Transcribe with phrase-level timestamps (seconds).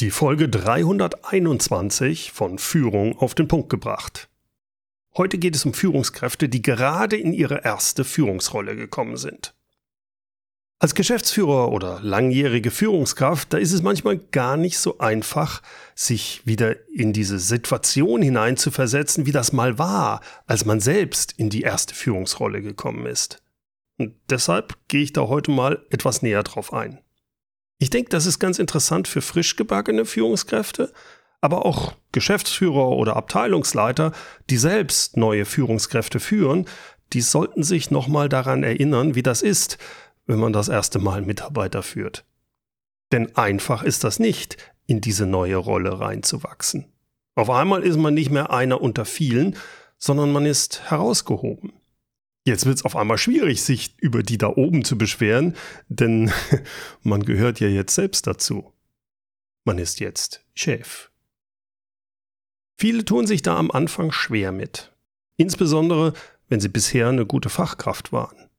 [0.00, 4.28] Die Folge 321 von Führung auf den Punkt gebracht.
[5.16, 9.54] Heute geht es um Führungskräfte, die gerade in ihre erste Führungsrolle gekommen sind.
[10.80, 15.62] Als Geschäftsführer oder langjährige Führungskraft, da ist es manchmal gar nicht so einfach,
[15.94, 21.62] sich wieder in diese Situation hineinzuversetzen, wie das mal war, als man selbst in die
[21.62, 23.44] erste Führungsrolle gekommen ist.
[23.96, 27.03] Und deshalb gehe ich da heute mal etwas näher drauf ein.
[27.78, 30.92] Ich denke, das ist ganz interessant für frisch gebackene Führungskräfte,
[31.40, 34.12] aber auch Geschäftsführer oder Abteilungsleiter,
[34.48, 36.66] die selbst neue Führungskräfte führen,
[37.12, 39.78] die sollten sich nochmal daran erinnern, wie das ist,
[40.26, 42.24] wenn man das erste Mal Mitarbeiter führt.
[43.12, 44.56] Denn einfach ist das nicht,
[44.86, 46.86] in diese neue Rolle reinzuwachsen.
[47.34, 49.56] Auf einmal ist man nicht mehr einer unter vielen,
[49.98, 51.72] sondern man ist herausgehoben.
[52.46, 55.56] Jetzt wird es auf einmal schwierig, sich über die da oben zu beschweren,
[55.88, 56.30] denn
[57.02, 58.72] man gehört ja jetzt selbst dazu.
[59.64, 61.10] Man ist jetzt Chef.
[62.78, 64.92] Viele tun sich da am Anfang schwer mit,
[65.36, 66.12] insbesondere
[66.48, 68.50] wenn sie bisher eine gute Fachkraft waren.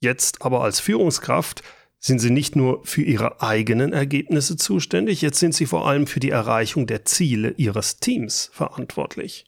[0.00, 1.62] Jetzt aber als Führungskraft
[2.00, 6.18] sind sie nicht nur für ihre eigenen Ergebnisse zuständig, jetzt sind sie vor allem für
[6.18, 9.44] die Erreichung der Ziele ihres Teams verantwortlich.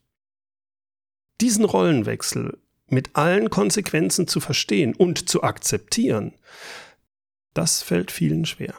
[1.40, 6.34] Diesen Rollenwechsel mit allen Konsequenzen zu verstehen und zu akzeptieren,
[7.54, 8.74] das fällt vielen schwer.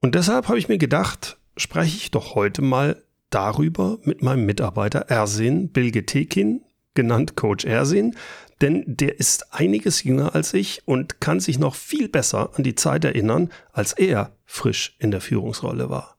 [0.00, 5.08] Und deshalb habe ich mir gedacht, spreche ich doch heute mal darüber mit meinem Mitarbeiter
[5.08, 6.64] Ersin Bilgetekin,
[6.94, 8.16] genannt Coach Ersin,
[8.60, 12.74] denn der ist einiges jünger als ich und kann sich noch viel besser an die
[12.74, 16.11] Zeit erinnern, als er frisch in der Führungsrolle war.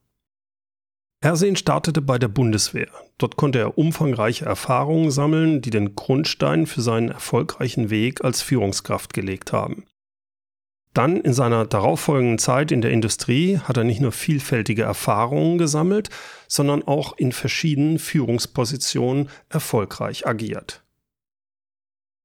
[1.24, 2.88] Ersin startete bei der Bundeswehr.
[3.16, 9.14] Dort konnte er umfangreiche Erfahrungen sammeln, die den Grundstein für seinen erfolgreichen Weg als Führungskraft
[9.14, 9.86] gelegt haben.
[10.92, 16.10] Dann in seiner darauffolgenden Zeit in der Industrie hat er nicht nur vielfältige Erfahrungen gesammelt,
[16.46, 20.82] sondern auch in verschiedenen Führungspositionen erfolgreich agiert.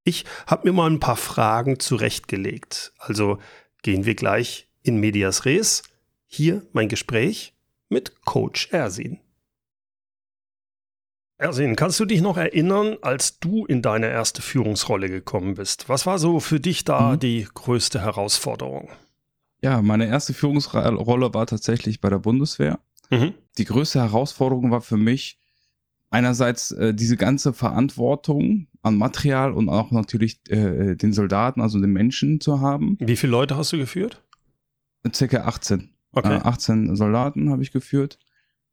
[0.03, 2.91] Ich habe mir mal ein paar Fragen zurechtgelegt.
[2.97, 3.37] Also
[3.81, 5.83] gehen wir gleich in Medias Res.
[6.27, 7.53] Hier mein Gespräch
[7.89, 9.19] mit Coach Ersin.
[11.37, 15.87] Ersin, kannst du dich noch erinnern, als du in deine erste Führungsrolle gekommen bist?
[15.87, 17.19] Was war so für dich da mhm.
[17.19, 18.89] die größte Herausforderung?
[19.61, 22.79] Ja, meine erste Führungsrolle war tatsächlich bei der Bundeswehr.
[23.09, 23.33] Mhm.
[23.57, 25.39] Die größte Herausforderung war für mich
[26.09, 31.91] einerseits äh, diese ganze Verantwortung an Material und auch natürlich äh, den Soldaten, also den
[31.91, 32.97] Menschen zu haben.
[32.99, 34.23] Wie viele Leute hast du geführt?
[35.13, 35.89] Circa 18.
[36.11, 36.37] Okay.
[36.37, 38.19] Äh, 18 Soldaten habe ich geführt.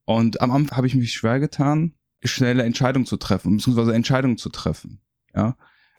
[0.04, 4.48] Und am Anfang habe ich mich schwer getan, schnelle Entscheidungen zu treffen, beziehungsweise Entscheidungen zu
[4.48, 5.00] treffen.
[5.34, 5.56] Ja.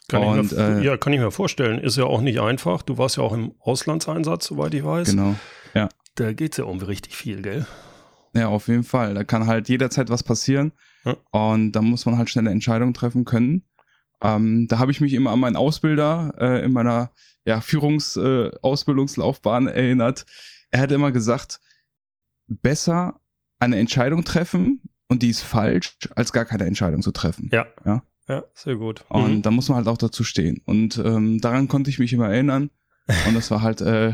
[0.08, 1.80] Kann, und, ich mir, äh, ja, kann ich mir vorstellen.
[1.80, 2.82] Ist ja auch nicht einfach.
[2.82, 5.10] Du warst ja auch im Auslandseinsatz, soweit ich weiß.
[5.10, 5.36] Genau.
[5.74, 5.90] Ja.
[6.16, 7.68] Da geht es ja um richtig viel, gell?
[8.34, 9.14] Ja, auf jeden Fall.
[9.14, 10.72] Da kann halt jederzeit was passieren.
[11.04, 11.18] Ja.
[11.32, 13.64] Und da muss man halt schnelle Entscheidungen treffen können.
[14.22, 17.12] Ähm, da habe ich mich immer an meinen Ausbilder äh, in meiner
[17.46, 20.26] ja, Führungsausbildungslaufbahn äh, erinnert,
[20.72, 21.60] er hat immer gesagt,
[22.48, 23.20] besser
[23.60, 27.50] eine Entscheidung treffen und die ist falsch, als gar keine Entscheidung zu treffen.
[27.52, 27.66] Ja.
[27.86, 29.06] Ja, ja sehr gut.
[29.10, 29.42] Und mhm.
[29.42, 30.62] da muss man halt auch dazu stehen.
[30.66, 32.70] Und ähm, daran konnte ich mich immer erinnern.
[33.26, 34.14] Und das war halt, äh,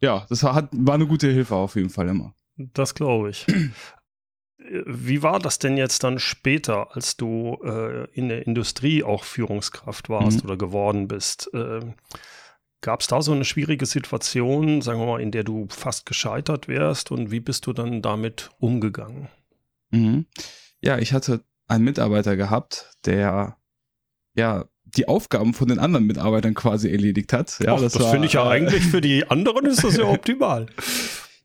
[0.00, 2.34] ja, das war, hat, war eine gute Hilfe auf jeden Fall immer.
[2.56, 3.46] Das glaube ich.
[4.86, 10.08] Wie war das denn jetzt dann später, als du äh, in der Industrie auch Führungskraft
[10.08, 10.50] warst mhm.
[10.50, 11.52] oder geworden bist?
[11.52, 11.80] Äh,
[12.82, 16.66] Gab es da so eine schwierige Situation, sagen wir mal, in der du fast gescheitert
[16.66, 19.28] wärst und wie bist du dann damit umgegangen?
[19.90, 20.26] Mhm.
[20.80, 23.56] Ja, ich hatte einen Mitarbeiter gehabt, der
[24.34, 27.56] ja die Aufgaben von den anderen Mitarbeitern quasi erledigt hat.
[27.60, 30.04] Ja, Ach, das, das finde ich ja äh, eigentlich für die anderen ist das ja
[30.08, 30.66] optimal.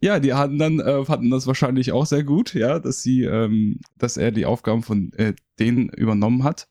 [0.01, 3.79] Ja, die hatten dann äh, hatten das wahrscheinlich auch sehr gut, ja, dass sie, ähm,
[3.95, 6.67] dass er die Aufgaben von äh, denen übernommen hat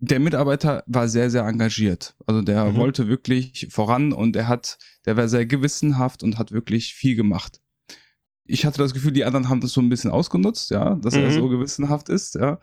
[0.00, 2.14] der Mitarbeiter war sehr, sehr engagiert.
[2.26, 2.76] Also der mhm.
[2.76, 7.60] wollte wirklich voran und er hat, der war sehr gewissenhaft und hat wirklich viel gemacht.
[8.44, 11.22] Ich hatte das Gefühl, die anderen haben das so ein bisschen ausgenutzt, ja, dass mhm.
[11.22, 12.58] er so gewissenhaft ist, ja.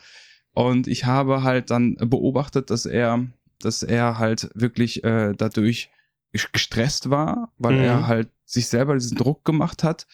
[0.54, 3.28] Und ich habe halt dann beobachtet, dass er,
[3.60, 5.92] dass er halt wirklich äh, dadurch
[6.32, 7.84] gestresst war, weil mhm.
[7.84, 10.08] er halt sich selber diesen Druck gemacht hat,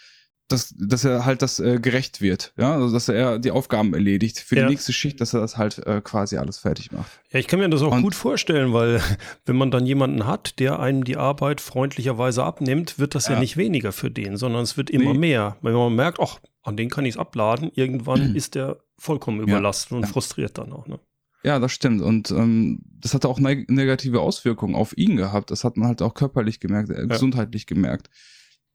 [0.52, 4.40] dass, dass er halt das äh, gerecht wird, ja, also dass er die Aufgaben erledigt
[4.40, 4.64] für ja.
[4.64, 7.10] die nächste Schicht, dass er das halt äh, quasi alles fertig macht.
[7.32, 9.02] Ja, ich kann mir das auch Und, gut vorstellen, weil
[9.46, 13.40] wenn man dann jemanden hat, der einem die Arbeit freundlicherweise abnimmt, wird das ja, ja
[13.40, 15.20] nicht weniger für den, sondern es wird immer nee.
[15.20, 15.58] mehr.
[15.62, 19.92] Wenn man merkt, ach, an den kann ich es abladen, irgendwann ist der vollkommen überlastet
[19.92, 19.98] ja.
[19.98, 21.00] und frustriert dann auch, ne?
[21.44, 22.02] Ja, das stimmt.
[22.02, 25.50] Und ähm, das hatte auch neg negative Auswirkungen auf ihn gehabt.
[25.50, 28.10] Das hat man halt auch körperlich gemerkt, äh, gesundheitlich gemerkt.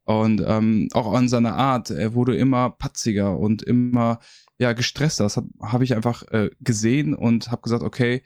[0.07, 4.21] Und ähm, auch an seiner Art, er wurde immer patziger und immer
[4.57, 5.25] ja gestresster.
[5.25, 8.23] Das habe hab ich einfach äh, gesehen und habe gesagt, okay,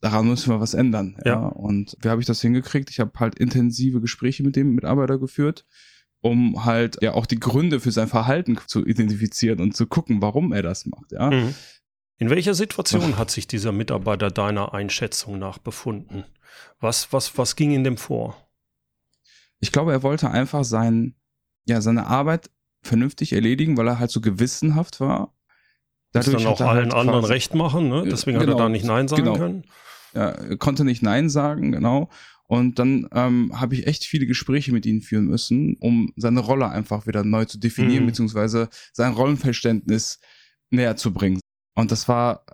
[0.00, 1.18] daran müssen wir was ändern.
[1.24, 1.32] Ja.
[1.32, 1.46] ja.
[1.46, 2.88] Und wie habe ich das hingekriegt?
[2.88, 5.66] Ich habe halt intensive Gespräche mit dem Mitarbeiter geführt,
[6.22, 10.54] um halt ja auch die Gründe für sein Verhalten zu identifizieren und zu gucken, warum
[10.54, 11.12] er das macht.
[11.12, 11.30] Ja.
[11.30, 11.54] Mhm.
[12.16, 16.24] In welcher Situation hat sich dieser Mitarbeiter deiner Einschätzung nach befunden?
[16.78, 18.36] Was, was, was ging in dem vor?
[19.60, 21.14] Ich glaube, er wollte einfach sein,
[21.66, 22.50] ja, seine Arbeit
[22.82, 25.34] vernünftig erledigen, weil er halt so gewissenhaft war.
[26.12, 28.04] Dadurch dann auch allen halt anderen recht machen, ne?
[28.04, 29.36] Deswegen genau, hat er genau, da nicht Nein sagen genau.
[29.36, 29.64] können.
[30.14, 32.10] Ja, er konnte nicht Nein sagen, genau.
[32.50, 36.68] Und dann ähm, habe ich echt viele Gespräche mit ihm führen müssen, um seine Rolle
[36.68, 38.08] einfach wieder neu zu definieren, mhm.
[38.08, 40.18] beziehungsweise sein Rollenverständnis
[40.70, 41.38] näher zu bringen.
[41.76, 42.44] Und das war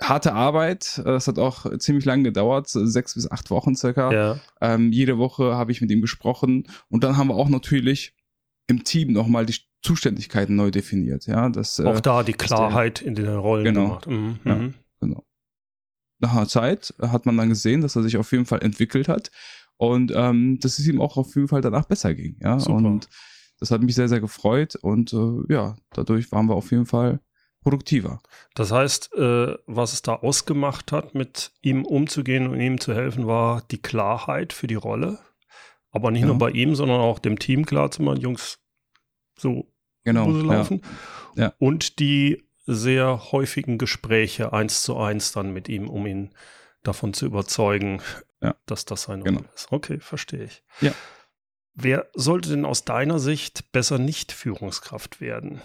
[0.00, 1.00] harte Arbeit.
[1.04, 4.12] Das hat auch ziemlich lange gedauert, sechs bis acht Wochen circa.
[4.12, 4.40] Ja.
[4.60, 6.68] Ähm, jede Woche habe ich mit ihm gesprochen.
[6.88, 8.14] Und dann haben wir auch natürlich
[8.68, 11.26] im Team nochmal die Zuständigkeiten neu definiert.
[11.26, 14.06] Ja, das, auch äh, da die Klarheit der, in den Rollen genau, gemacht.
[14.06, 14.38] Mhm.
[14.44, 14.74] Ja, mhm.
[15.00, 15.24] genau.
[16.18, 19.30] Nach einer Zeit hat man dann gesehen, dass er sich auf jeden Fall entwickelt hat
[19.76, 22.36] und ähm, dass es ihm auch auf jeden Fall danach besser ging.
[22.40, 22.76] Ja, Super.
[22.76, 23.08] und
[23.58, 27.20] das hat mich sehr, sehr gefreut und äh, ja, dadurch waren wir auf jeden Fall
[27.66, 28.20] produktiver.
[28.54, 33.26] Das heißt, äh, was es da ausgemacht hat, mit ihm umzugehen und ihm zu helfen,
[33.26, 35.18] war die Klarheit für die Rolle.
[35.90, 36.28] Aber nicht ja.
[36.28, 38.60] nur bei ihm, sondern auch dem Team klar zu machen, Jungs,
[39.36, 39.66] so
[40.04, 40.80] genau, laufen.
[41.34, 41.42] Ja.
[41.42, 41.54] ja.
[41.58, 46.30] Und die sehr häufigen Gespräche eins zu eins dann mit ihm, um ihn
[46.84, 48.00] davon zu überzeugen,
[48.66, 49.38] dass das seine genau.
[49.40, 49.72] Rolle ist.
[49.72, 50.62] Okay, verstehe ich.
[51.74, 55.60] Wer sollte denn aus deiner Sicht besser nicht Führungskraft werden?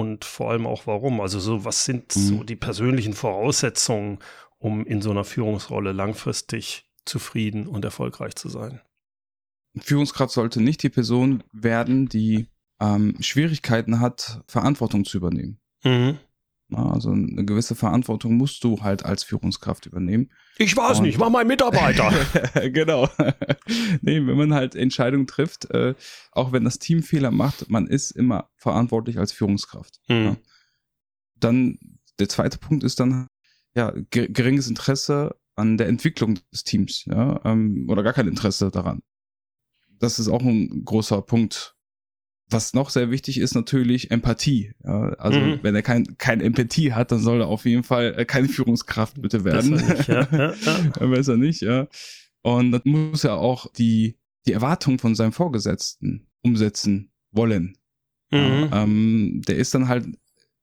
[0.00, 1.20] Und vor allem auch warum?
[1.20, 2.20] Also so, was sind mhm.
[2.20, 4.18] so die persönlichen Voraussetzungen,
[4.58, 8.80] um in so einer Führungsrolle langfristig zufrieden und erfolgreich zu sein?
[9.78, 12.48] Führungskraft sollte nicht die Person werden, die
[12.80, 15.60] ähm, Schwierigkeiten hat, Verantwortung zu übernehmen.
[15.84, 16.18] Mhm.
[16.74, 20.30] Also eine gewisse Verantwortung musst du halt als Führungskraft übernehmen.
[20.58, 22.12] Ich weiß Und nicht, war mein Mitarbeiter.
[22.70, 23.08] genau.
[24.02, 25.94] nee, wenn man halt Entscheidungen trifft, äh,
[26.32, 30.00] auch wenn das Team Fehler macht, man ist immer verantwortlich als Führungskraft.
[30.08, 30.24] Mhm.
[30.24, 30.36] Ja.
[31.36, 31.78] Dann
[32.18, 33.26] der zweite Punkt ist dann
[33.74, 39.02] ja geringes Interesse an der Entwicklung des Teams, ja, ähm, oder gar kein Interesse daran.
[39.98, 41.76] Das ist auch ein großer Punkt,
[42.50, 44.72] was noch sehr wichtig ist, natürlich Empathie.
[44.82, 45.60] Also mhm.
[45.62, 49.20] wenn er kein, kein Empathie hat, dann soll er auf jeden Fall äh, keine Führungskraft
[49.20, 49.70] bitte werden.
[49.70, 51.06] Besser nicht, ja.
[51.06, 51.88] Besser nicht, ja.
[52.42, 54.16] Und dann muss er auch die,
[54.46, 57.76] die Erwartungen von seinem Vorgesetzten umsetzen wollen.
[58.30, 58.70] Mhm.
[58.72, 60.06] Ähm, der ist dann halt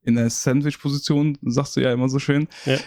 [0.04, 2.48] in der Sandwich-Position, sagst du ja immer so schön.
[2.66, 2.78] Ja.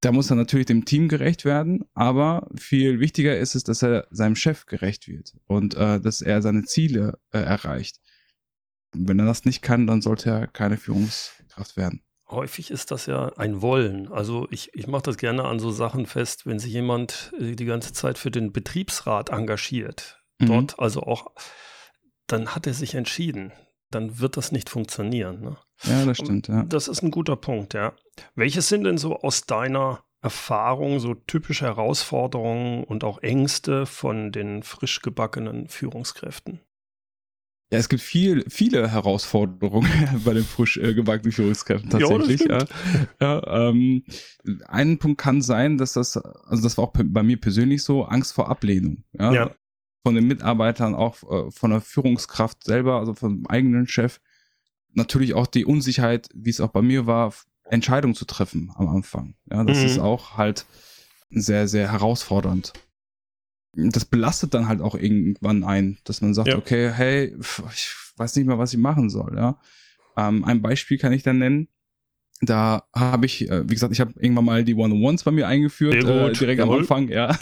[0.00, 4.06] Da muss er natürlich dem Team gerecht werden, aber viel wichtiger ist es, dass er
[4.10, 7.98] seinem Chef gerecht wird und äh, dass er seine Ziele äh, erreicht.
[8.98, 12.02] Wenn er das nicht kann, dann sollte er keine Führungskraft werden.
[12.28, 14.10] Häufig ist das ja ein Wollen.
[14.10, 17.64] Also ich, ich mache das gerne an so Sachen fest, wenn sich jemand äh, die
[17.64, 20.46] ganze Zeit für den Betriebsrat engagiert, mhm.
[20.46, 21.28] dort also auch,
[22.26, 23.52] dann hat er sich entschieden.
[23.90, 25.40] Dann wird das nicht funktionieren.
[25.40, 25.56] Ne?
[25.84, 26.48] Ja, das stimmt.
[26.48, 26.64] Ja.
[26.64, 27.94] Das ist ein guter Punkt, ja.
[28.34, 34.64] Welches sind denn so aus deiner Erfahrung so typische Herausforderungen und auch Ängste von den
[34.64, 36.60] frisch gebackenen Führungskräften?
[37.72, 39.90] Ja, es gibt viel, viele Herausforderungen
[40.24, 42.42] bei den frisch äh, gebackenen Führungskräften tatsächlich.
[42.42, 42.64] Ja,
[43.20, 43.68] ja.
[43.68, 44.04] ähm,
[44.68, 48.34] ein Punkt kann sein, dass das, also das war auch bei mir persönlich so, Angst
[48.34, 49.02] vor Ablehnung.
[49.12, 49.32] Ja.
[49.32, 49.50] ja.
[50.04, 54.20] Von den Mitarbeitern, auch äh, von der Führungskraft selber, also vom eigenen Chef.
[54.92, 59.34] Natürlich auch die Unsicherheit, wie es auch bei mir war, Entscheidungen zu treffen am Anfang.
[59.50, 59.86] Ja, das mhm.
[59.86, 60.66] ist auch halt
[61.30, 62.72] sehr, sehr herausfordernd
[63.76, 66.56] das belastet dann halt auch irgendwann ein, dass man sagt, ja.
[66.56, 69.60] okay, hey, ich weiß nicht mehr, was ich machen soll, ja.
[70.16, 71.68] Ähm, ein Beispiel kann ich dann nennen.
[72.42, 75.94] Da habe ich, äh, wie gesagt, ich habe irgendwann mal die One-on-Ones bei mir eingeführt,
[75.94, 76.74] äh, direkt Jawohl.
[76.74, 77.36] am Anfang, ja.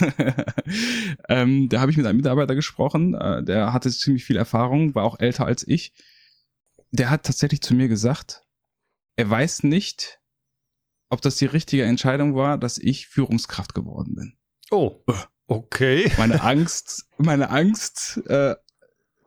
[1.29, 5.03] ähm, da habe ich mit einem Mitarbeiter gesprochen, äh, der hatte ziemlich viel Erfahrung, war
[5.03, 5.93] auch älter als ich.
[6.91, 8.43] Der hat tatsächlich zu mir gesagt,
[9.17, 10.19] er weiß nicht,
[11.09, 14.33] ob das die richtige Entscheidung war, dass ich Führungskraft geworden bin.
[14.71, 15.03] Oh.
[15.47, 16.11] Okay.
[16.17, 18.21] Meine Angst, meine Angst.
[18.27, 18.55] Äh,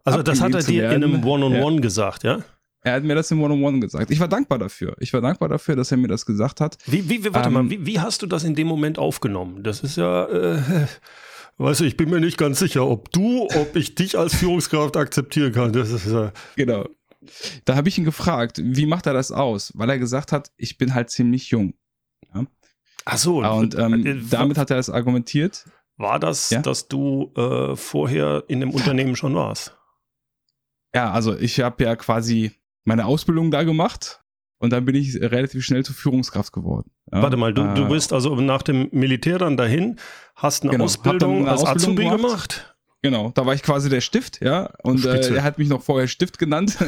[0.05, 1.81] also das hat er dir in einem One-on-One -on -One ja.
[1.81, 2.43] gesagt, ja?
[2.83, 4.11] Er hat mir das im One-on-One -on -One gesagt.
[4.11, 4.97] Ich war dankbar dafür.
[5.01, 6.79] Ich war dankbar dafür, dass er mir das gesagt hat.
[6.87, 9.63] Wie, wie, warte ähm, mal, wie, wie, hast du das in dem Moment aufgenommen?
[9.63, 10.87] Das ist ja, äh,
[11.59, 14.97] weißt du, ich bin mir nicht ganz sicher, ob du, ob ich dich als Führungskraft
[14.97, 15.73] akzeptieren kann.
[15.73, 16.33] Das ist ja.
[16.57, 16.87] Genau.
[17.65, 19.73] Da habe ich ihn gefragt, wie macht er das aus?
[19.75, 21.75] Weil er gesagt hat, ich bin halt ziemlich jung.
[22.35, 22.45] Ja?
[23.05, 23.43] Ach so.
[23.43, 25.65] Und ähm, äh, damit hat er es argumentiert.
[25.99, 26.63] War das, ja?
[26.63, 29.77] dass du äh, vorher in dem Unternehmen schon warst?
[30.95, 32.53] Ja, also ich habe ja quasi
[32.85, 34.23] meine Ausbildung da gemacht
[34.59, 36.91] und dann bin ich relativ schnell zur Führungskraft geworden.
[37.13, 39.99] Ja, Warte mal, du, äh, du bist also nach dem Militär dann dahin,
[40.35, 42.23] hast eine Genau, Ausbildung eine als Ausbildung Azubi gemacht.
[42.23, 42.78] gemacht.
[43.01, 44.71] Genau, da war ich quasi der Stift, ja.
[44.83, 46.77] Und äh, er hat mich noch vorher Stift genannt.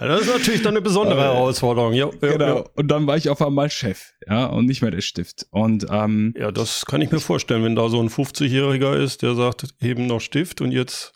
[0.00, 1.92] Das ist natürlich dann eine besondere Äh, Herausforderung.
[1.92, 2.64] Ja, ja, genau.
[2.74, 5.46] Und dann war ich auf einmal Chef, ja, und nicht mehr der Stift.
[5.50, 9.34] Und ähm, ja, das kann ich mir vorstellen, wenn da so ein 50-Jähriger ist, der
[9.34, 11.12] sagt, eben noch Stift und jetzt.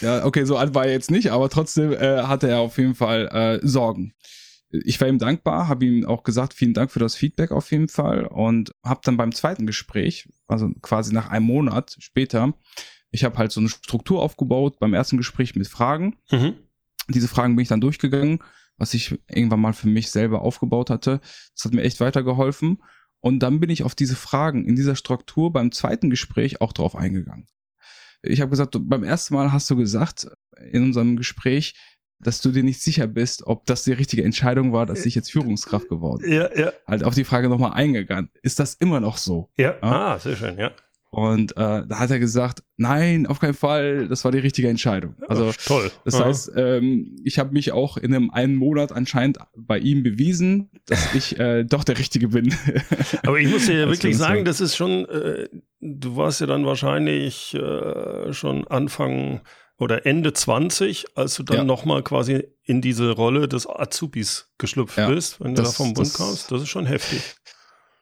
[0.00, 2.94] ja, okay, so alt war er jetzt nicht, aber trotzdem äh, hatte er auf jeden
[2.94, 3.28] Fall
[3.62, 4.14] äh, Sorgen.
[4.70, 7.88] Ich war ihm dankbar, habe ihm auch gesagt, vielen Dank für das Feedback auf jeden
[7.88, 12.54] Fall und habe dann beim zweiten Gespräch, also quasi nach einem Monat später,
[13.10, 16.16] ich habe halt so eine Struktur aufgebaut beim ersten Gespräch mit Fragen.
[16.30, 16.54] Mhm.
[17.08, 18.38] Diese Fragen bin ich dann durchgegangen,
[18.76, 21.20] was ich irgendwann mal für mich selber aufgebaut hatte.
[21.54, 22.82] Das hat mir echt weitergeholfen.
[23.20, 26.96] Und dann bin ich auf diese Fragen in dieser Struktur beim zweiten Gespräch auch drauf
[26.96, 27.46] eingegangen.
[28.22, 30.28] Ich habe gesagt, beim ersten Mal hast du gesagt
[30.70, 31.74] in unserem Gespräch,
[32.22, 35.30] dass du dir nicht sicher bist, ob das die richtige Entscheidung war, dass ich jetzt
[35.32, 36.32] Führungskraft geworden bin.
[36.32, 38.30] Ja, ja, Halt auf die Frage nochmal eingegangen.
[38.42, 39.50] Ist das immer noch so?
[39.56, 39.70] ja.
[39.70, 39.76] Ja.
[39.82, 40.70] Ah, sehr schön, ja.
[41.12, 41.56] Und äh,
[41.88, 45.16] da hat er gesagt, nein, auf keinen Fall, das war die richtige Entscheidung.
[45.26, 45.90] Also Ach, toll.
[46.04, 46.24] das Ja.
[46.26, 51.12] heißt, ähm, ich habe mich auch in einem einen Monat anscheinend bei ihm bewiesen, dass
[51.14, 52.54] ich äh, doch der Richtige bin.
[53.24, 55.48] Aber ich muss dir ja wirklich sagen, das ist schon, äh,
[55.80, 59.40] du warst ja dann wahrscheinlich äh, schon Anfang
[59.80, 61.64] oder Ende 20, als du dann Ja.
[61.64, 65.94] nochmal quasi in diese Rolle des Azubis geschlüpft Ja, bist, wenn du das- da vom
[65.94, 66.52] Bund das- kamst.
[66.52, 67.22] Das ist schon heftig.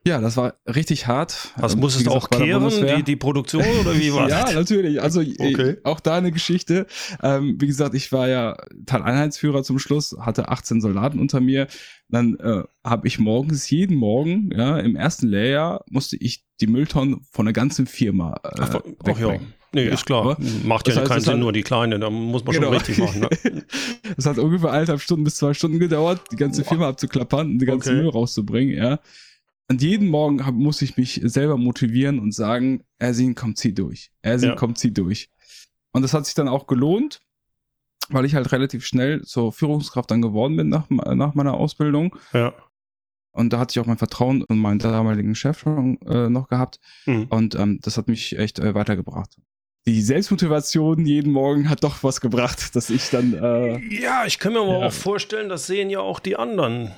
[0.08, 1.52] Ja, das war richtig hart.
[1.56, 5.00] Was Ähm, musstest du auch kehren, die, die Produktion oder wie war ja, natürlich.
[5.02, 5.70] Also Okay.
[5.70, 6.86] äh, auch da eine Geschichte.
[7.22, 11.66] Ähm, wie gesagt, ich war ja Teileinheitsführer zum Schluss, hatte 18 Soldaten unter mir.
[12.08, 17.20] Dann äh, habe ich morgens, jeden Morgen, ja, im ersten Lehrjahr musste ich die Mülltonnen
[17.30, 19.36] von der ganzen Firma äh, Ach, ach ja.
[19.70, 20.38] Nee, Ja, ist klar.
[20.64, 21.98] Macht ja heißt, keinen Sinn, hat- nur die Kleine.
[21.98, 22.74] Da muss man schon Genau.
[22.74, 23.20] richtig machen.
[23.20, 23.28] Ne?
[24.16, 26.68] Das hat ungefähr eineinhalb Stunden bis zwei Stunden gedauert, die ganze Boah.
[26.70, 28.00] Firma abzuklappern und die ganze Okay.
[28.00, 28.98] Müll rauszubringen, ja.
[29.70, 34.10] Und jeden Morgen hab, muss ich mich selber motivieren und sagen, Ersin, komm, zieh durch.
[34.22, 34.54] Ersin, Ja.
[34.56, 35.28] komm, zieh durch.
[35.92, 37.20] Und das hat sich dann auch gelohnt,
[38.08, 42.16] weil ich halt relativ schnell zur Führungskraft dann geworden bin nach, nach meiner Ausbildung.
[42.32, 42.54] Ja.
[43.32, 46.80] Und da hatte ich auch mein Vertrauen von meinem damaligen Chef schon äh, noch gehabt.
[47.04, 47.26] Mhm.
[47.28, 49.36] Und ähm, das hat mich echt äh, weitergebracht.
[49.86, 54.54] Die Selbstmotivation jeden Morgen hat doch was gebracht, dass ich dann äh, Ja, ich kann
[54.54, 54.86] mir aber Ja.
[54.86, 56.90] auch vorstellen, das sehen ja auch die anderen.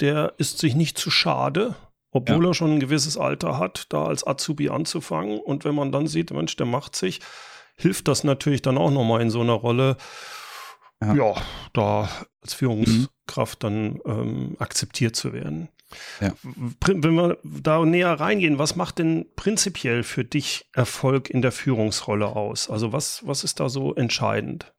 [0.00, 1.74] Der ist sich nicht zu schade,
[2.12, 5.40] obwohl er schon ein gewisses Alter hat, da als Azubi anzufangen.
[5.40, 7.20] Und wenn man dann sieht, Mensch, der macht sich,
[7.76, 9.96] hilft das natürlich dann auch nochmal in so einer Rolle,
[11.00, 11.34] ja, Ja.
[11.72, 12.08] da
[12.42, 15.68] als Führungskraft dann ähm, akzeptiert zu werden.
[16.20, 16.32] Ja.
[16.86, 22.28] Wenn wir da näher reingehen, was macht denn prinzipiell für dich Erfolg in der Führungsrolle
[22.28, 22.70] aus?
[22.70, 24.72] Also was, was ist da so entscheidend?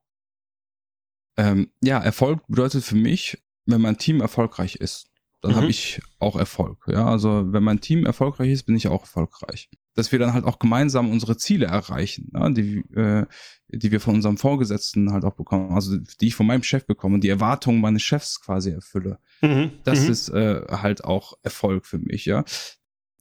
[1.38, 5.08] Ähm, ja, Erfolg bedeutet für mich, wenn mein Team erfolgreich ist,
[5.44, 5.56] dann Mhm.
[5.58, 6.86] habe ich auch Erfolg.
[6.88, 9.70] Ja, also wenn mein Team erfolgreich ist, bin ich auch erfolgreich.
[9.94, 13.26] Dass wir dann halt auch gemeinsam unsere Ziele erreichen, ja, die, äh,
[13.68, 17.20] die wir von unserem Vorgesetzten halt auch bekommen, also die ich von meinem Chef bekomme
[17.20, 19.20] die Erwartungen meines Chefs quasi erfülle.
[19.42, 19.72] Mhm.
[19.84, 20.10] Das Mhm.
[20.12, 22.44] ist äh, halt auch Erfolg für mich, ja.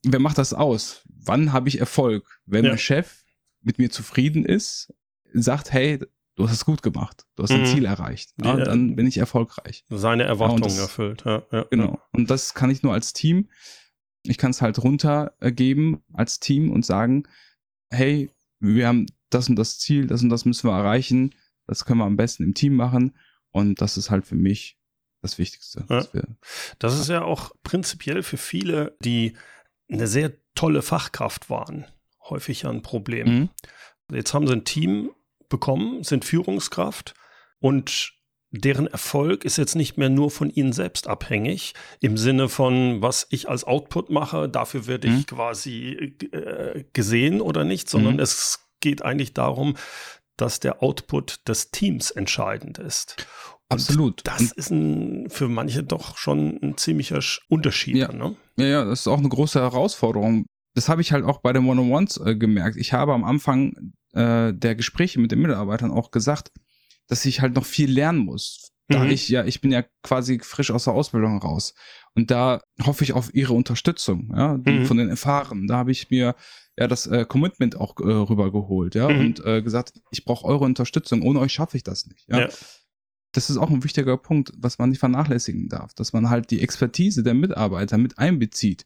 [0.05, 1.03] Wer macht das aus?
[1.09, 2.41] Wann habe ich Erfolg?
[2.47, 2.71] Wenn Ja.
[2.71, 3.25] mein Chef
[3.63, 4.93] mit mir zufrieden ist,
[5.35, 5.99] sagt, hey,
[6.37, 7.67] du hast es gut gemacht, du hast dein Mhm.
[7.67, 8.65] Ziel erreicht, ja, Ja.
[8.65, 9.85] dann bin ich erfolgreich.
[9.89, 11.23] seine Erwartungen das- erfüllt.
[11.25, 12.01] Ja, ja, Genau.
[12.13, 13.49] Und das kann ich nur als Team.
[14.25, 17.25] Ich kann es halt runtergeben als Team und sagen,
[17.91, 21.35] hey, wir haben das und das Ziel, das und das müssen wir erreichen.
[21.67, 23.17] Das können wir am besten im Team machen.
[23.51, 24.79] Und das ist halt für mich
[25.23, 25.85] das Wichtigste.
[25.89, 26.05] Ja.
[26.79, 29.37] Das ist ja auch prinzipiell für viele, die
[29.91, 31.87] eine sehr tolle Fachkraft waren,
[32.29, 33.27] häufig ja ein Problem.
[33.29, 33.49] Mhm.
[34.17, 35.11] Jetzt haben sie ein Team
[35.53, 37.15] bekommen, sind Führungskraft
[37.61, 38.13] und
[38.51, 43.27] deren Erfolg ist jetzt nicht mehr nur von ihnen selbst abhängig, im Sinne von, was
[43.31, 45.27] ich als Output mache, dafür werde ich Mhm.
[45.27, 48.21] quasi äh, gesehen oder nicht, sondern Mhm.
[48.21, 49.75] es geht eigentlich darum,
[50.37, 53.27] dass der Output des Teams entscheidend ist.
[53.71, 54.21] Und Absolut.
[54.25, 57.97] Das ist ein, für manche doch schon ein ziemlicher Sch- Unterschied.
[57.97, 58.13] Ja.
[58.13, 58.37] Ne?
[58.59, 60.45] Ja, ja, das ist auch eine große Herausforderung.
[60.75, 62.77] Das habe ich halt auch bei den One-on-Ones äh, gemerkt.
[62.77, 66.53] Ich habe am Anfang äh, der Gespräche mit den Mitarbeitern auch gesagt,
[67.09, 68.71] dass ich halt noch viel lernen muss.
[68.89, 69.11] Da Mhm.
[69.11, 71.75] ich ja, ich bin ja quasi frisch aus der Ausbildung raus.
[72.15, 74.87] Und da hoffe ich auf ihre Unterstützung, ja, Mhm.
[74.87, 75.67] von den Erfahrenen.
[75.67, 76.35] Da habe ich mir
[76.79, 79.21] ja das äh, Commitment auch äh, rübergeholt, ja, Mhm.
[79.21, 81.23] und äh, gesagt, ich brauche eure Unterstützung.
[81.23, 82.25] Ohne euch schaffe ich das nicht.
[82.29, 82.41] Ja.
[82.41, 82.49] Ja.
[83.35, 86.61] Das ist auch ein wichtiger Punkt, was man nicht vernachlässigen darf, dass man halt die
[86.61, 88.85] Expertise der Mitarbeiter mit einbezieht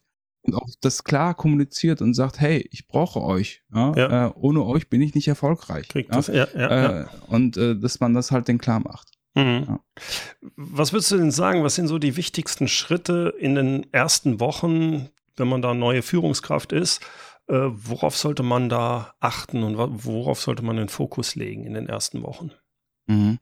[0.53, 3.63] auch das klar kommuniziert und sagt, hey, ich brauche euch.
[3.73, 3.93] Ja?
[3.95, 4.27] Ja.
[4.27, 5.87] Äh, ohne euch bin ich nicht erfolgreich.
[5.87, 6.15] Kriegt ja?
[6.15, 7.01] das, ja, ja.
[7.01, 9.11] Äh, und äh, dass man das halt den klar macht.
[9.35, 9.79] Mhm.
[10.55, 15.09] Was würdest du denn sagen, was sind so die wichtigsten Schritte in den ersten Wochen,
[15.35, 17.01] wenn man da neue Führungskraft ist?
[17.47, 21.87] Äh, worauf sollte man da achten und worauf sollte man den Fokus legen in den
[21.87, 22.51] ersten Wochen?
[23.05, 23.39] Mhm.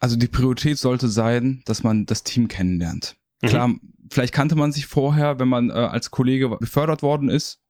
[0.00, 3.16] Also die Priorität sollte sein, dass man das Team kennenlernt.
[3.42, 3.80] Mhm.
[4.10, 7.60] Vielleicht kannte man sich vorher, wenn man äh, als Kollege befördert worden ist.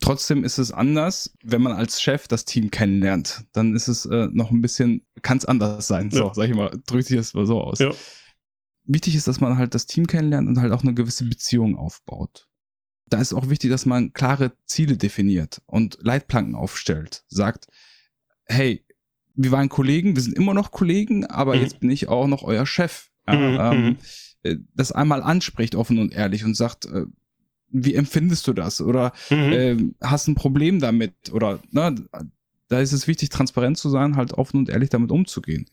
[0.00, 3.44] Trotzdem ist es anders, wenn man als Chef das Team kennenlernt.
[3.52, 6.10] Dann ist es äh, noch ein bisschen, kann es anders sein.
[6.10, 6.34] So, Ja.
[6.34, 7.78] sag ich mal, drückt sich das mal so aus.
[7.78, 7.92] Ja.
[8.86, 12.48] Wichtig ist, dass man halt das Team kennenlernt und halt auch eine gewisse Beziehung aufbaut.
[13.08, 17.24] Da ist auch wichtig, dass man klare Ziele definiert und Leitplanken aufstellt.
[17.28, 17.68] Sagt,
[18.46, 18.84] hey,
[19.36, 21.60] wir waren Kollegen, wir sind immer noch Kollegen, aber Mhm.
[21.62, 23.10] jetzt bin ich auch noch euer Chef.
[23.28, 23.98] Ja, Mhm, ähm, mhm.
[24.74, 27.06] Das einmal anspricht, offen und ehrlich und sagt, äh,
[27.70, 28.80] wie empfindest du das?
[28.80, 29.36] Oder Mhm.
[29.52, 31.14] ähm, hast ein Problem damit?
[31.32, 31.94] Oder ne,
[32.68, 35.66] da ist es wichtig, transparent zu sein, halt offen und ehrlich damit umzugehen.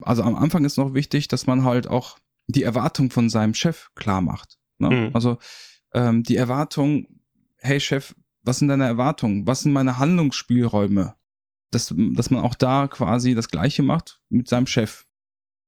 [0.00, 2.18] Also am Anfang ist noch wichtig, dass man halt auch
[2.48, 4.58] die Erwartung von seinem Chef klar macht.
[4.78, 4.90] Ne?
[4.90, 5.10] Mhm.
[5.14, 5.38] Also
[5.94, 7.06] ähm, die Erwartung,
[7.58, 9.46] hey Chef, was sind deine Erwartungen?
[9.46, 11.14] Was sind meine Handlungsspielräume?
[11.70, 15.06] Dass, dass man auch da quasi das Gleiche macht mit seinem Chef.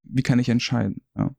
[0.03, 1.01] Wie kann ich entscheiden?
[1.17, 1.33] Ja.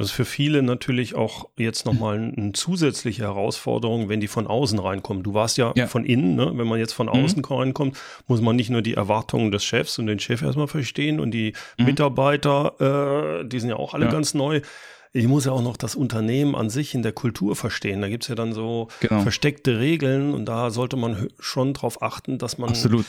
[0.00, 4.78] Das ist für viele natürlich auch jetzt nochmal eine zusätzliche Herausforderung, wenn die von außen
[4.78, 5.22] reinkommen.
[5.22, 5.86] Du warst ja, Ja.
[5.86, 6.50] von innen, ne?
[6.54, 7.12] wenn man jetzt von Mhm.
[7.12, 11.20] außen reinkommt, muss man nicht nur die Erwartungen des Chefs und den Chef erstmal verstehen
[11.20, 11.84] und die Mhm.
[11.84, 14.10] Mitarbeiter, äh, die sind ja auch alle Ja.
[14.10, 14.62] ganz neu.
[15.12, 18.00] Ich muss ja auch noch das Unternehmen an sich in der Kultur verstehen.
[18.00, 19.20] Da gibt es ja dann so Genau.
[19.20, 23.04] versteckte Regeln und da sollte man schon drauf achten, dass man Absolut.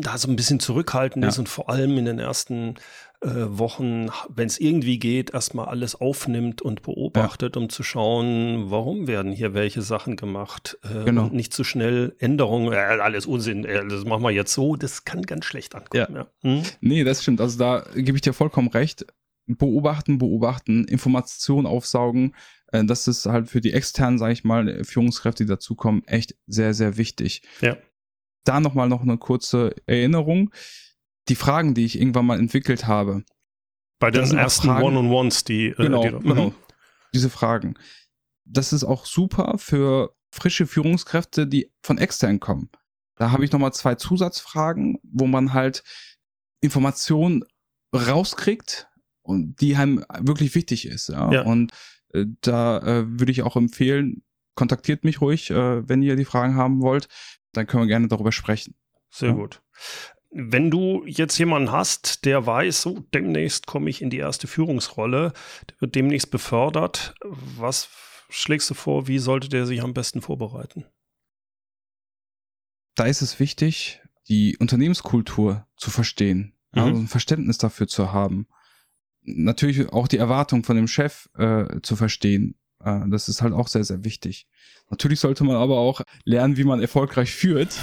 [0.00, 1.28] Da so ein bisschen zurückhaltend Ja.
[1.28, 2.74] ist und vor allem in den ersten
[3.20, 9.06] äh, Wochen, wenn es irgendwie geht, erstmal alles aufnimmt und beobachtet, um zu schauen, warum
[9.06, 10.78] werden hier welche Sachen gemacht.
[10.82, 11.24] Äh, Genau.
[11.24, 15.04] Und nicht zu schnell Änderungen, äh, alles Unsinn, äh, das machen wir jetzt so, das
[15.04, 16.06] kann ganz schlecht ankommen.
[16.14, 16.26] Ja.
[16.42, 16.62] Hm?
[16.80, 17.40] Nee, das stimmt.
[17.40, 19.06] Also da gebe ich dir vollkommen recht.
[19.46, 22.34] Beobachten, beobachten, Informationen aufsaugen.
[22.72, 26.72] Äh, Das ist halt für die externen, sage ich mal, Führungskräfte, die dazukommen, echt sehr,
[26.74, 27.42] sehr wichtig.
[27.60, 27.76] Ja.
[28.44, 30.52] Da nochmal noch eine kurze Erinnerung.
[31.28, 33.24] Die Fragen, die ich irgendwann mal entwickelt habe,
[33.98, 36.54] Bei den ersten One-on-Ones, die, äh, genau, die genau,
[37.14, 37.74] diese Fragen.
[38.44, 42.68] Das ist auch super für frische Führungskräfte, die von extern kommen.
[43.16, 45.84] Da habe ich nochmal zwei Zusatzfragen, wo man halt
[46.60, 47.44] Informationen
[47.94, 48.88] rauskriegt
[49.22, 51.08] und die einem wirklich wichtig ist.
[51.08, 51.32] Ja?
[51.32, 51.42] Ja.
[51.42, 51.72] Und
[52.12, 54.24] äh, da äh, würde ich auch empfehlen,
[54.56, 57.08] kontaktiert mich ruhig, äh, wenn ihr die Fragen haben wollt.
[57.56, 58.74] Dann können wir gerne darüber sprechen.
[59.10, 59.34] Sehr Ja.
[59.34, 59.62] gut.
[60.36, 65.32] Wenn du jetzt jemanden hast, der weiß, so demnächst komme ich in die erste Führungsrolle,
[65.70, 67.88] der wird demnächst befördert, was
[68.28, 70.84] schlägst du vor, wie sollte der sich am besten vorbereiten?
[72.96, 76.80] da ist es wichtig, die Unternehmenskultur zu verstehen, Mhm.
[76.80, 78.46] also ein Verständnis dafür zu haben.
[79.22, 82.56] Natürlich auch die Erwartung von dem Chef äh, zu verstehen.
[82.84, 84.46] Äh, das ist halt auch sehr, sehr wichtig.
[84.90, 87.76] Natürlich sollte man aber auch lernen, wie man erfolgreich führt.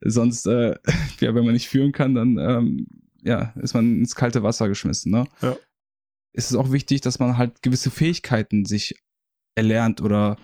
[0.00, 0.76] Sonst, äh,
[1.20, 2.86] ja, wenn man nicht führen kann, dann ähm,
[3.22, 5.10] ja, ist man ins kalte Wasser geschmissen.
[5.12, 5.26] Ne?
[5.42, 5.56] Ja.
[6.32, 9.02] Es ist auch wichtig, dass man halt gewisse Fähigkeiten sich
[9.54, 10.36] erlernt oder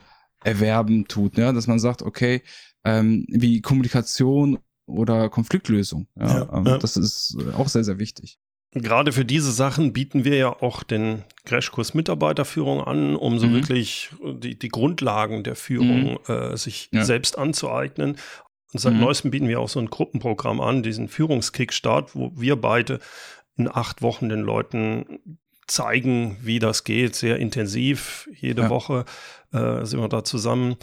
[0.43, 1.37] erwerben tut.
[1.37, 1.53] Ja?
[1.53, 2.43] Dass man sagt, okay,
[2.85, 6.09] ähm, wie Kommunikation oder Konfliktlösung.
[6.17, 6.79] Ja, Ja, ähm, ja.
[6.79, 8.39] Das ist auch sehr, sehr wichtig.
[8.75, 13.53] Gerade für diese Sachen bieten wir ja auch den Crashkurs Mitarbeiterführung an, um so Mhm.
[13.55, 17.05] wirklich die, die Grundlagen der Führung äh, sich Ja.
[17.05, 18.17] selbst anzueignen.
[18.73, 19.01] Und seit Mhm.
[19.01, 23.01] neuestem bieten wir auch so ein Gruppenprogramm an, diesen Führungskickstart, wo wir beide
[23.59, 28.29] in acht Wochen den Leuten zeigen, wie das geht, sehr intensiv.
[28.35, 28.71] Jede Ja.
[28.71, 29.05] Woche
[29.53, 30.77] äh, sind wir da zusammen.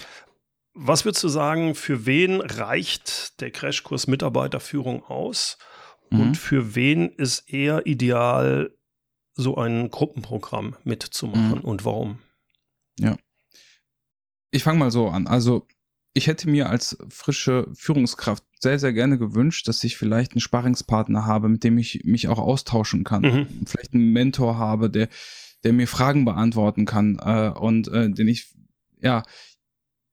[0.76, 5.58] Was würdest du sagen, für wen reicht der Crashkurs Mitarbeiterführung aus?
[6.12, 6.22] Mhm.
[6.22, 8.72] Und für wen ist eher ideal,
[9.36, 11.66] so ein Gruppenprogramm mitzumachen Mhm.
[11.66, 12.20] und warum?
[14.52, 15.28] Ich fange mal so an.
[15.28, 15.68] Also
[16.14, 21.26] ich hätte mir als frische Führungskraft sehr, sehr gerne gewünscht, dass ich vielleicht einen Sparringspartner
[21.26, 23.22] habe, mit dem ich mich auch austauschen kann.
[23.22, 23.48] Mhm.
[23.68, 25.08] Vielleicht einen Mentor habe, der,
[25.64, 28.48] der mir Fragen beantworten kann äh, und äh, den ich
[29.00, 29.24] ja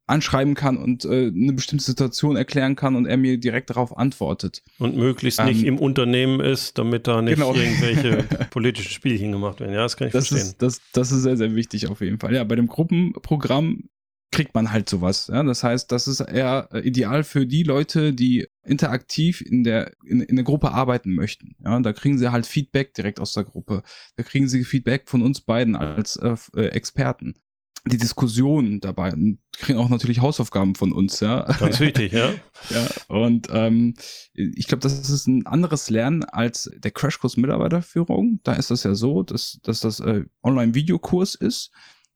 [0.07, 4.63] anschreiben kann und äh, eine bestimmte Situation erklären kann und er mir direkt darauf antwortet.
[4.79, 7.55] Und möglichst Ähm, nicht im Unternehmen ist, damit da nicht genau.
[7.55, 9.75] irgendwelche politischen Spielchen gemacht werden.
[9.75, 10.47] Ja, das kann ich Das verstehen.
[10.51, 12.35] ist, das, das ist sehr, sehr wichtig auf jeden Fall.
[12.35, 13.89] Ja, bei dem Gruppenprogramm
[14.33, 15.29] kriegt man halt sowas.
[15.33, 15.43] Ja?
[15.43, 20.21] Das heißt, das ist eher äh, ideal für die Leute, die interaktiv in der, in,
[20.21, 21.57] in der Gruppe arbeiten möchten.
[21.65, 21.79] Ja?
[21.81, 23.83] Da kriegen sie halt Feedback direkt aus der Gruppe.
[24.17, 27.35] Da kriegen sie Feedback von uns beiden als äh, äh, Experten.
[27.87, 31.43] Die Diskussion dabei und kriegen auch natürlich Hausaufgaben von uns, ja.
[31.59, 32.31] Ganz wichtig, ja.
[32.71, 33.95] ja, und ähm,
[34.35, 38.41] ich glaube, das ist ein anderes Lernen als der Crashkurs Mitarbeiterführung.
[38.43, 41.71] Da ist das ja so, dass, dass das äh, Online-Videokurs ist.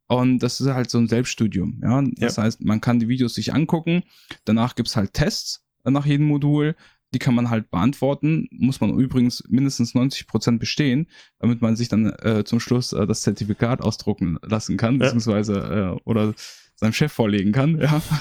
[0.09, 1.81] Und das ist halt so ein Selbststudium.
[1.85, 2.03] Ja?
[2.17, 2.43] Das ja.
[2.43, 4.03] heißt, man kann die Videos sich angucken,
[4.45, 6.75] danach gibt's halt Tests nach jedem Modul
[7.13, 8.49] die kann man halt beantworten.
[8.53, 13.07] Muss man übrigens mindestens 90 Prozent bestehen, damit man sich dann äh, zum Schluss äh,
[13.07, 16.35] das Zertifikat ausdrucken lassen kann, beziehungsweise äh, oder
[16.77, 17.81] seinem Chef vorlegen kann.
[17.81, 18.03] Ja.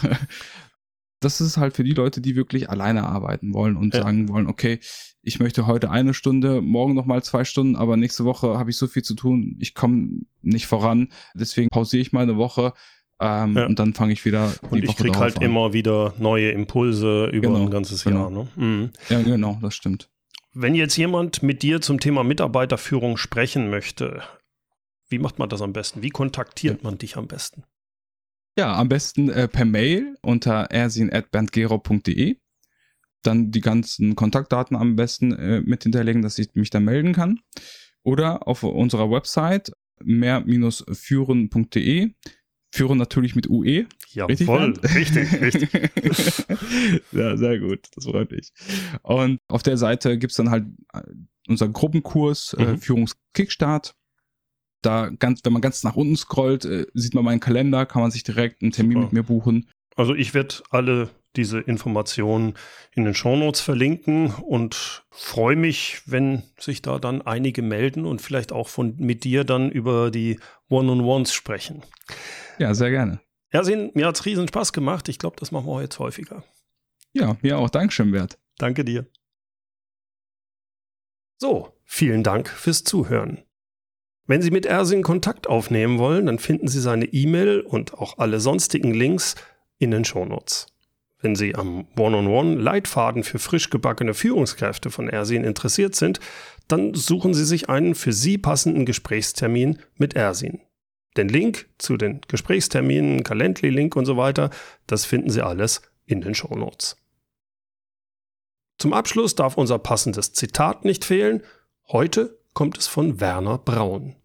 [1.21, 4.03] Das ist halt für die Leute, die wirklich alleine arbeiten wollen und ja.
[4.03, 4.79] sagen wollen, okay,
[5.21, 8.87] ich möchte heute eine Stunde, morgen nochmal zwei Stunden, aber nächste Woche habe ich so
[8.87, 12.71] viel zu tun, ich komme nicht voran, deswegen pausiere ich mal eine Woche
[13.19, 13.65] ähm, ja.
[13.65, 14.53] Und dann fange ich wieder.
[14.61, 15.43] Die und ich kriege halt an.
[15.43, 18.21] immer wieder neue Impulse über genau, ein ganzes genau.
[18.21, 18.31] Jahr.
[18.31, 18.47] Ne?
[18.55, 18.89] Mhm.
[19.09, 20.09] Ja, genau, das stimmt.
[20.53, 24.23] Wenn jetzt jemand mit dir zum Thema Mitarbeiterführung sprechen möchte,
[25.09, 26.01] wie macht man das am besten?
[26.01, 26.89] Wie kontaktiert ja.
[26.89, 27.65] man dich am besten?
[28.57, 32.37] Ja, am besten äh, per Mail unter ersin.berndgero.de.
[33.21, 37.41] Dann die ganzen Kontaktdaten am besten äh, mit hinterlegen, dass ich mich da melden kann.
[38.03, 42.13] Oder auf unserer Website mehr-führen.de
[42.71, 43.85] Führen natürlich mit UE.
[44.11, 44.73] Ja, richtig, voll.
[44.95, 45.69] richtig, richtig.
[47.11, 47.87] ja, sehr gut.
[47.95, 48.51] Das freut mich.
[49.01, 51.01] Und auf der Seite gibt's dann halt äh,
[51.47, 52.73] unseren Gruppenkurs äh, mhm.
[52.73, 53.95] äh, Führungskickstart.
[54.81, 58.11] Da ganz, wenn man ganz nach unten scrollt, äh, sieht man meinen Kalender, kann man
[58.11, 59.05] sich direkt einen Termin Super.
[59.05, 59.69] mit mir buchen.
[59.95, 62.53] Also ich werde alle diese Informationen
[62.93, 68.51] in den Shownotes verlinken und freue mich, wenn sich da dann einige melden und vielleicht
[68.51, 71.83] auch von mit dir dann über die One-on-Ones sprechen.
[72.59, 73.19] Ja, sehr gerne.
[73.51, 75.09] Ja, Sin, mir hat's riesen Spaß gemacht.
[75.09, 76.43] Ich glaube, das machen wir jetzt häufiger.
[77.13, 77.69] Ja, mir auch.
[77.69, 78.37] Dankeschön, Bert.
[78.57, 79.07] Danke dir.
[81.37, 83.39] So, vielen Dank fürs Zuhören.
[84.27, 88.39] Wenn Sie mit Ersin Kontakt aufnehmen wollen, dann finden Sie seine E-Mail und auch alle
[88.39, 89.35] sonstigen Links
[89.79, 90.67] in den Shownotes.
[91.21, 96.19] Wenn Sie am One-on-One-Leitfaden für frisch gebackene Führungskräfte von Ersin interessiert sind,
[96.67, 100.61] dann suchen Sie sich einen für Sie passenden Gesprächstermin mit Ersin.
[101.17, 104.49] Den Link zu den Gesprächsterminen, Calendly-Link und so weiter,
[104.87, 106.97] das finden Sie alles in den Show Notes.
[108.77, 111.43] Zum Abschluss darf unser passendes Zitat nicht fehlen.
[111.89, 114.15] Heute kommt es von Werner Braun.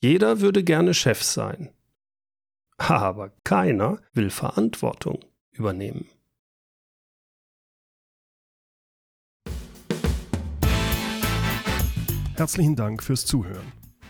[0.00, 1.72] Jeder würde gerne Chef sein,
[2.76, 6.08] aber keiner will Verantwortung übernehmen.
[12.36, 13.77] Herzlichen Dank fürs Zuhören.